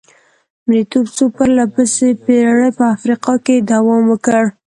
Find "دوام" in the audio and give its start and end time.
3.71-4.03